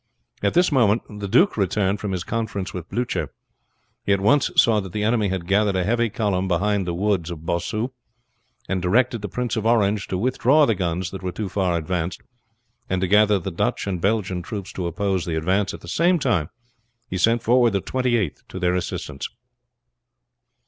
At 0.41 0.55
this 0.55 0.71
moment 0.71 1.03
the 1.19 1.27
duke 1.27 1.55
returned 1.55 1.99
from 1.99 2.11
his 2.11 2.23
conference 2.23 2.73
with 2.73 2.89
Blucher. 2.89 3.29
He 4.03 4.11
at 4.11 4.19
once 4.19 4.49
saw 4.55 4.79
that 4.79 4.93
the 4.93 5.03
enemy 5.03 5.27
had 5.27 5.45
gathered 5.45 5.75
a 5.75 5.83
heavy 5.83 6.09
column 6.09 6.47
behind 6.47 6.87
the 6.87 6.95
wood 6.95 7.29
of 7.29 7.45
Bossu, 7.45 7.91
and 8.67 8.81
directed 8.81 9.21
the 9.21 9.29
Prince 9.29 9.57
of 9.57 9.67
Orange 9.67 10.07
to 10.07 10.17
withdraw 10.17 10.65
the 10.65 10.73
guns 10.73 11.11
that 11.11 11.21
were 11.21 11.31
too 11.31 11.49
far 11.49 11.77
advanced, 11.77 12.23
and 12.89 12.99
to 13.01 13.07
gather 13.07 13.37
the 13.37 13.51
Dutch 13.51 13.85
and 13.85 14.01
Belgian 14.01 14.41
troops 14.41 14.73
to 14.73 14.87
oppose 14.87 15.25
the 15.25 15.37
advance, 15.37 15.71
at 15.71 15.81
the 15.81 15.87
same 15.87 16.17
time 16.17 16.49
he 17.07 17.19
sent 17.19 17.43
forward 17.43 17.69
the 17.73 17.79
Twenty 17.81 18.17
eighth 18.17 18.41
to 18.47 18.57
their 18.59 18.73
assistance. 18.73 19.29